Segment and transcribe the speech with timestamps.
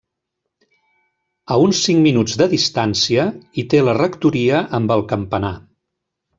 [1.55, 3.27] A uns cinc minuts de distància
[3.63, 5.57] hi té la rectoria amb el campanar.